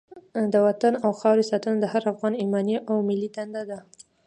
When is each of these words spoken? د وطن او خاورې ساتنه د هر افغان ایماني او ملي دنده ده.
د 0.53 0.55
وطن 0.67 0.93
او 1.05 1.11
خاورې 1.19 1.43
ساتنه 1.51 1.77
د 1.79 1.85
هر 1.93 2.03
افغان 2.13 2.33
ایماني 2.41 2.75
او 2.89 2.97
ملي 3.07 3.29
دنده 3.35 3.63
ده. 3.69 3.79